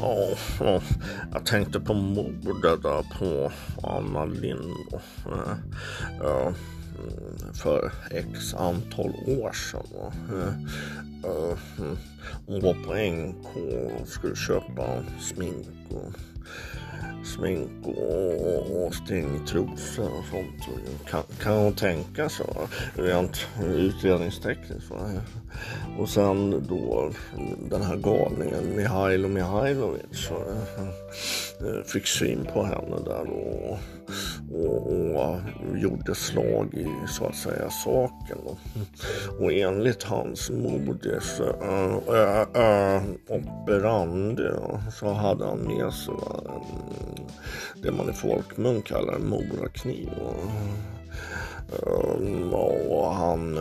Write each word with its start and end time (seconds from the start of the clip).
Ja, 0.00 0.80
jag 1.32 1.46
tänkte 1.46 1.80
på 1.80 1.94
mordet 1.94 2.82
där 2.82 3.18
på 3.18 3.52
Anna 3.82 4.24
Lindh. 4.24 4.94
Eh. 5.26 5.54
ja, 6.20 6.52
för 7.54 7.92
x 8.10 8.54
antal 8.54 9.10
år 9.26 9.52
sedan. 9.52 9.86
va. 9.94 10.12
Eh, 10.36 10.54
eh, 11.30 11.58
hon 12.46 12.60
var 12.60 12.74
på 12.74 12.94
NK 12.94 13.56
och 14.00 14.08
skulle 14.08 14.36
köpa 14.36 15.04
smink 15.20 15.66
och 15.90 16.12
smink 17.24 17.86
och, 17.86 18.86
och 18.86 18.94
stringtrosor 18.94 20.10
och 20.18 20.24
sånt. 20.30 20.78
Kan, 21.10 21.22
kan 21.42 21.56
hon 21.56 21.72
tänka 21.72 22.28
sig 22.28 22.46
rent 22.94 23.46
utredningstekniskt. 23.64 24.90
Va? 24.90 25.10
Och 25.98 26.08
sen 26.08 26.66
då 26.68 27.10
den 27.70 27.82
här 27.82 27.96
galningen 27.96 28.76
Mihailo 28.76 29.28
Mihailovic 29.28 30.30
eh, 30.30 31.82
fick 31.86 32.06
syn 32.06 32.48
på 32.52 32.64
henne 32.64 32.96
där 33.04 33.30
och, 33.30 33.78
och, 34.50 34.92
och 34.92 35.40
gjorde 35.74 36.14
slag 36.14 36.74
i 36.74 36.86
så 37.08 37.24
att 37.24 37.36
säga 37.36 37.70
saken. 37.70 38.38
Och 39.40 39.52
enligt 39.52 40.02
hans 40.02 40.50
modus 40.50 41.40
äh, 41.40 41.98
äh, 42.08 42.40
äh, 42.40 43.02
operandi 43.28 44.48
så 44.92 45.12
hade 45.12 45.46
han 45.46 45.58
med 45.58 45.92
sig 45.92 46.14
det 47.82 47.92
man 47.92 48.10
i 48.10 48.12
folkmun 48.12 48.82
kallar 48.82 49.14
en 49.14 49.28
morakniv. 49.28 50.08
Och, 50.20 50.36
ehm, 51.88 52.52
och 52.88 53.14
han 53.14 53.58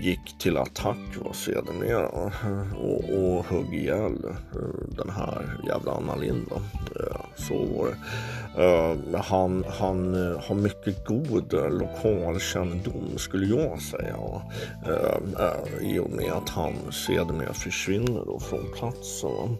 gick 0.00 0.38
till 0.38 0.56
attack 0.56 0.98
var 1.24 1.32
sedermera 1.32 2.08
och, 2.08 3.04
och 3.14 3.44
högg 3.46 3.74
ihjäl 3.74 4.22
den 4.96 5.10
här 5.10 5.60
jävla 5.66 5.92
Anna 5.92 6.16
Lindh. 6.16 6.52
Så 7.36 7.54
var 7.54 7.86
det. 7.86 7.96
Uh, 8.58 9.20
Han, 9.20 9.64
han 9.68 10.14
uh, 10.14 10.40
har 10.40 10.54
mycket 10.54 11.06
god 11.06 11.54
uh, 11.54 11.70
lokalkännedom 11.70 13.18
skulle 13.18 13.46
jag 13.46 13.82
säga. 13.82 14.16
Uh, 14.88 15.94
I 15.94 15.98
och 15.98 16.10
med 16.10 16.32
att 16.32 16.48
han 16.48 16.74
sedermera 16.92 17.52
försvinner 17.52 18.24
då 18.24 18.40
från 18.40 18.72
platsen. 18.78 19.56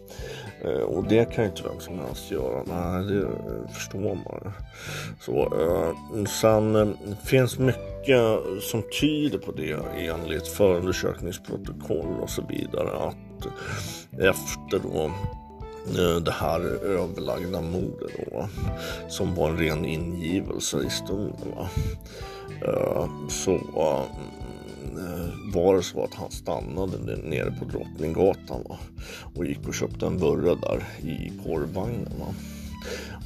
Och 0.87 1.03
det 1.03 1.33
kan 1.33 1.43
ju 1.43 1.49
inte 1.49 1.63
vem 1.63 1.79
som 1.79 1.99
helst 1.99 2.31
göra. 2.31 2.63
Nej, 2.65 3.03
det 3.05 3.27
förstår 3.73 4.15
man. 4.15 4.53
Så, 5.19 5.53
sen 6.27 6.97
finns 7.25 7.59
mycket 7.59 8.19
som 8.61 8.83
tyder 9.01 9.37
på 9.37 9.51
det 9.51 9.79
enligt 9.97 10.47
förundersökningsprotokoll 10.47 12.21
och 12.21 12.29
så 12.29 12.41
vidare. 12.49 12.89
Att 13.07 13.45
efter 14.11 14.79
då 14.79 15.11
Eh, 15.89 16.15
det 16.15 16.31
här 16.31 16.59
överlagda 16.85 17.61
mordet 17.61 18.11
då, 18.31 18.47
som 19.09 19.35
var 19.35 19.49
en 19.49 19.57
ren 19.57 19.85
ingivelse 19.85 20.77
i 20.87 20.89
stunden. 20.89 21.51
Va, 21.55 21.69
eh, 22.67 23.09
så 23.29 23.51
mm, 23.51 24.97
eh, 24.97 25.53
var 25.53 25.75
det 25.75 25.83
så 25.83 26.03
att 26.03 26.13
han 26.13 26.31
stannade 26.31 26.97
nere 27.23 27.51
på 27.59 27.65
Drottninggatan 27.65 28.63
va, 28.69 28.77
och 29.35 29.45
gick 29.45 29.67
och 29.67 29.75
köpte 29.75 30.05
en 30.05 30.17
burra 30.17 30.55
där 30.55 30.83
i 31.09 31.31
korvvagnen. 31.43 32.13
Va. 32.19 32.33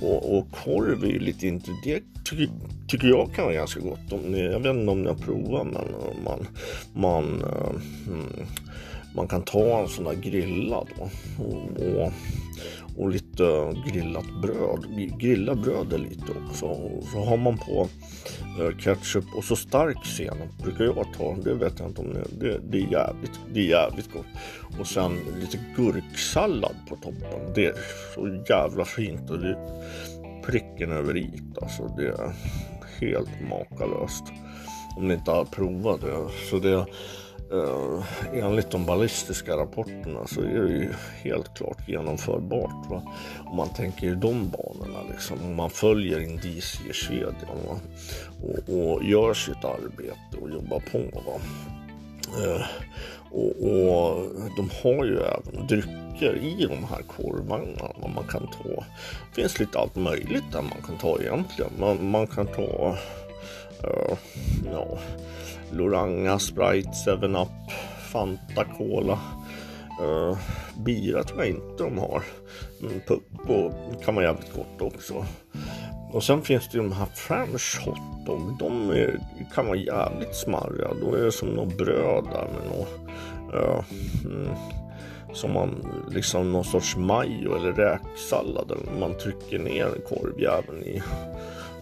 Och, 0.02 0.38
och 0.38 0.52
korv 0.52 1.04
är 1.04 1.08
ju 1.08 1.20
lite 1.20 1.48
inte 1.48 1.72
det 1.84 2.04
tycker, 2.26 2.50
tycker 2.88 3.08
jag 3.08 3.34
kan 3.36 3.46
vara 3.46 3.56
ganska 3.56 3.80
gott. 3.80 4.14
Om 4.14 4.20
ni, 4.20 4.44
jag 4.44 4.60
vet 4.60 4.76
inte 4.76 4.92
om 4.92 5.02
ni 5.02 5.08
har 5.08 5.16
provat 5.16 5.68
men 5.68 5.86
man, 6.24 6.48
man, 6.94 7.44
mm, 8.08 8.48
man 9.16 9.28
kan 9.28 9.42
ta 9.42 9.80
en 9.80 9.88
sån 9.88 10.06
där 10.06 10.14
grillad 10.14 10.88
och, 10.98 11.10
och, 11.46 12.12
och 12.98 13.10
lite 13.10 13.74
grillat 13.88 14.26
bröd. 14.42 14.86
Grilla 15.20 15.56
brödet 15.56 16.00
lite 16.00 16.32
också. 16.48 16.66
Och 16.66 17.04
så 17.04 17.18
har 17.18 17.38
man 17.38 17.58
på 17.58 17.88
eh, 18.60 18.78
ketchup 18.78 19.26
och 19.36 19.44
så 19.44 19.56
stark 19.56 20.06
senap 20.06 20.58
brukar 20.64 20.84
jag 20.84 21.08
ta. 21.18 21.36
Det 21.44 21.54
vet 21.54 21.80
jag 21.80 21.90
inte 21.90 22.02
om 22.02 22.08
ni, 22.08 22.20
det, 22.40 22.60
det 22.70 22.78
är 22.78 22.92
jävligt, 22.92 23.40
det 23.54 23.60
är 23.60 23.68
jävligt 23.70 24.14
gott. 24.14 24.26
Och 24.80 24.88
sen 24.88 25.20
lite 25.40 25.60
gurksallad 25.76 26.76
på 26.90 26.96
toppen. 26.96 27.54
Det 27.56 27.66
är 27.66 27.76
så 28.16 28.44
jävla 28.50 28.86
fint 28.86 29.30
och 29.30 29.40
det 29.40 29.50
är 29.50 29.84
pricken 30.46 30.92
över 30.92 31.18
i 31.18 31.42
alltså. 31.62 31.88
Det 31.98 32.08
är 32.08 32.34
helt 33.00 33.42
makalöst. 33.50 34.24
Om 34.98 35.08
ni 35.08 35.14
inte 35.14 35.32
har 35.32 35.46
provat 35.46 36.02
det. 36.02 36.28
Så 36.50 36.60
det 36.60 36.86
Eh, 37.52 38.04
enligt 38.34 38.72
de 38.72 38.86
ballistiska 38.86 39.58
rapporterna 39.58 40.28
så 40.28 40.42
är 40.42 40.62
det 40.62 40.74
ju 40.74 40.94
helt 41.22 41.54
klart 41.58 41.88
genomförbart. 41.88 42.90
Va? 42.90 43.04
Om 43.46 43.58
man 43.58 43.70
tänker 43.70 44.08
i 44.08 44.16
de 44.16 44.50
banorna 44.50 45.00
liksom. 45.12 45.38
Om 45.46 45.56
man 45.56 45.70
följer 45.70 46.20
indiciekedjan 46.20 47.58
va? 47.68 47.80
och, 48.44 48.76
och 48.76 49.04
gör 49.04 49.34
sitt 49.34 49.66
arbete 49.66 50.38
och 50.42 50.50
jobbar 50.50 50.80
på. 50.92 50.98
Va? 50.98 51.40
Eh, 52.44 52.66
och, 53.32 53.50
och 53.50 54.30
de 54.58 54.70
har 54.84 55.06
ju 55.06 55.18
även 55.18 55.68
drycker 55.68 56.36
i 56.36 56.66
de 56.66 56.84
här 56.84 57.02
korvvagnarna 57.02 57.92
vad 58.02 58.12
man 58.12 58.28
kan 58.28 58.48
ta. 58.48 58.84
Det 59.36 59.42
finns 59.42 59.60
lite 59.60 59.80
allt 59.80 59.96
möjligt 59.96 60.52
där 60.52 60.62
man 60.62 60.82
kan 60.86 60.98
ta 60.98 61.22
egentligen. 61.22 61.72
Man, 61.80 62.12
man 62.12 62.28
kan 62.28 62.48
ta 62.48 62.98
ja, 64.74 64.98
Loranga, 65.72 66.40
Sprite, 66.40 66.90
7-Up, 66.90 67.72
Fanta, 68.12 68.66
Cola. 68.78 69.20
Uh, 70.02 70.38
bira 70.86 71.24
tror 71.24 71.40
jag 71.40 71.50
inte 71.50 71.84
de 71.84 71.98
har. 71.98 72.24
Men 72.80 73.02
och 73.48 74.04
kan 74.04 74.16
vara 74.16 74.26
jävligt 74.26 74.54
gott 74.54 74.82
också. 74.82 75.26
Och 76.12 76.24
sen 76.24 76.42
finns 76.42 76.70
det 76.70 76.78
ju 76.78 76.84
de 76.84 76.92
här 76.92 77.06
French 77.06 77.82
hotdog. 77.86 78.58
De 78.60 78.90
är, 78.90 79.20
kan 79.56 79.66
vara 79.66 79.78
jävligt 79.78 80.36
smarriga. 80.36 80.90
Då 81.02 81.16
är 81.16 81.24
det 81.24 81.32
som 81.32 81.50
något 81.50 81.78
bröd 81.78 82.24
där 82.24 82.48
med 82.48 82.78
något. 82.78 83.00
Uh, 83.54 83.84
mm, 84.26 84.56
som 85.34 85.54
man 85.54 85.86
liksom 86.12 86.52
någon 86.52 86.64
sorts 86.64 86.96
majo 86.96 87.56
eller 87.56 87.72
räksallad. 87.72 88.78
Man 89.00 89.18
trycker 89.18 89.60
ner 89.60 89.90
korvjäveln 90.10 90.84
i. 90.84 91.02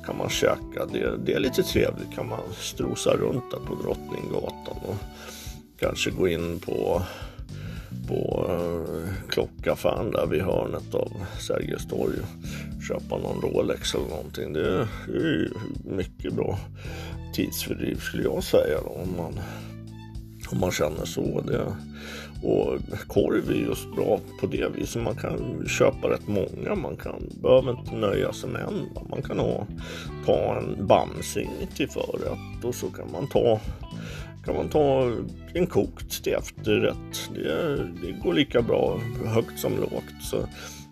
Kan 0.07 0.17
man 0.17 0.29
käka. 0.29 0.85
Det, 0.91 1.17
det 1.25 1.33
är 1.33 1.39
lite 1.39 1.63
trevligt. 1.63 2.15
Kan 2.15 2.29
man 2.29 2.39
strosa 2.57 3.09
runt 3.09 3.51
där 3.51 3.59
på 3.59 3.75
Drottninggatan. 3.83 4.77
Och 4.87 4.95
kanske 5.79 6.11
gå 6.11 6.27
in 6.27 6.59
på 6.59 7.01
på 8.07 8.45
eh, 8.49 9.13
klockaffären 9.29 10.11
där 10.11 10.25
vid 10.25 10.41
hörnet 10.41 10.95
av 10.95 11.11
Sergels 11.47 11.87
torg 11.87 12.15
och 12.19 12.83
köpa 12.83 13.17
någon 13.17 13.41
Rolex 13.41 13.95
eller 13.95 14.07
någonting. 14.07 14.53
Det 14.53 14.67
är 14.67 14.87
ju 15.07 15.49
mycket 15.83 16.33
bra 16.33 16.59
tidsfördriv 17.33 17.95
skulle 17.95 18.23
jag 18.23 18.43
säga 18.43 18.77
då, 18.81 18.89
om 18.89 19.17
man, 19.17 19.39
om 20.51 20.59
man 20.59 20.71
känner 20.71 21.05
så. 21.05 21.41
Det, 21.41 21.75
och 22.43 22.79
korv 23.07 23.49
är 23.49 23.53
just 23.53 23.95
bra 23.95 24.19
på 24.39 24.47
det 24.47 24.67
viset. 24.75 25.03
Man 25.03 25.15
kan 25.15 25.67
köpa 25.67 26.09
rätt 26.09 26.27
många. 26.27 26.75
Man 26.75 26.95
kan, 26.95 27.29
behöver 27.41 27.79
inte 27.79 27.95
nöja 27.95 28.33
sig 28.33 28.49
med 28.49 28.61
en. 28.61 29.07
Man 29.09 29.21
kan 29.21 29.39
ha, 29.39 29.67
ta 30.25 30.57
en 30.57 30.87
bamsing 30.87 31.49
till 31.75 31.89
förrätt 31.89 32.63
och 32.63 32.75
så 32.75 32.87
kan 32.87 33.11
man 33.11 33.27
ta 33.27 33.59
kan 34.47 34.55
man 34.55 34.69
ta 34.69 35.11
en 35.53 35.67
kokt 35.67 36.23
till 36.23 36.33
efterrätt. 36.33 37.29
Det, 37.35 37.75
det 38.01 38.11
går 38.23 38.33
lika 38.33 38.61
bra 38.61 38.99
högt 39.25 39.59
som 39.59 39.77
lågt. 39.77 40.21
Så 40.21 40.37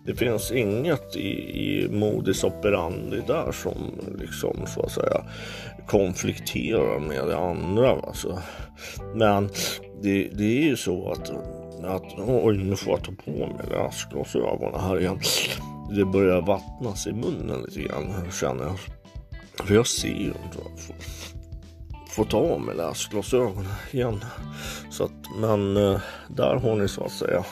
det 0.06 0.14
finns 0.14 0.52
inget 0.52 1.16
i, 1.16 1.28
i 1.68 1.88
modus 1.88 2.44
operandi 2.44 3.22
där 3.26 3.52
som 3.52 3.74
liksom 4.18 4.66
så 4.66 4.82
att 4.82 4.92
säga 4.92 5.24
konflikterar 5.86 7.00
med 7.00 7.26
det 7.26 7.38
andra. 7.38 7.90
Alltså. 7.90 8.42
Men 9.14 9.48
det, 10.02 10.28
det 10.28 10.58
är 10.58 10.62
ju 10.62 10.76
så 10.76 11.12
att, 11.12 11.30
att 11.84 12.18
oj 12.18 12.56
nu 12.56 12.76
får 12.76 12.92
jag 12.92 13.04
ta 13.04 13.12
på 13.24 13.30
mig 13.30 13.66
läsglasögonen 13.70 14.80
här 14.80 15.00
igen. 15.00 15.20
Det 15.96 16.04
börjar 16.04 16.42
vattnas 16.42 17.06
i 17.06 17.12
munnen 17.12 17.62
lite 17.62 17.80
grann 17.80 18.32
känner 18.40 18.64
jag. 18.64 18.76
För 19.66 19.74
jag 19.74 19.86
ser 19.86 20.08
ju 20.08 20.26
inte 20.26 20.58
få 22.16 22.24
ta 22.24 22.38
av 22.38 22.60
mig 22.60 22.76
läsglasögonen 22.76 23.72
igen. 23.90 24.24
Så 24.96 25.04
att, 25.04 25.36
men 25.36 25.76
eh, 25.76 26.00
där 26.28 26.56
har 26.56 26.76
ni 26.76 26.88
så 26.88 27.04
att 27.04 27.12
säga 27.12 27.44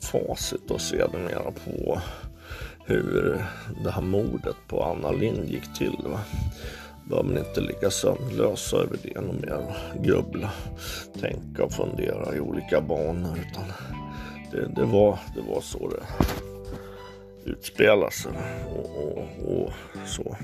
facit 0.00 0.70
och 0.70 0.80
sedermera 0.80 1.52
på 1.64 2.00
hur 2.84 3.44
det 3.84 3.90
här 3.90 4.02
mordet 4.02 4.56
på 4.68 4.82
Anna 4.82 5.10
Lind 5.10 5.48
gick 5.48 5.74
till. 5.78 5.96
Va? 6.04 6.20
Behöver 7.08 7.28
ni 7.30 7.38
inte 7.40 7.60
ligga 7.60 7.90
sömnlösa 7.90 8.76
över 8.76 8.98
det 9.02 9.18
och 9.18 9.34
mer. 9.34 9.76
Grubbla, 10.02 10.50
tänka 11.20 11.64
och 11.64 11.72
fundera 11.72 12.36
i 12.36 12.40
olika 12.40 12.80
banor. 12.80 13.38
Utan 13.50 13.64
det, 14.52 14.80
det, 14.80 14.84
var, 14.84 15.18
det 15.34 15.52
var 15.52 15.60
så 15.60 15.88
det 15.88 16.06
utspelas 17.46 18.26
och, 18.26 18.34
och, 18.76 19.62
och, 19.62 19.72
så. 20.06 20.36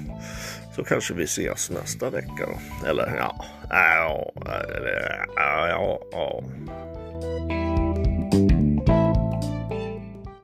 Så 0.77 0.85
kanske 0.85 1.15
vi 1.15 1.25
ses 1.25 1.71
nästa 1.71 2.11
vecka 2.11 2.47
då. 2.47 2.89
Eller 2.89 3.17
ja, 3.17 3.45
ja, 3.71 4.33
ja, 5.37 5.69
ja, 5.69 5.99
ja. 6.13 6.43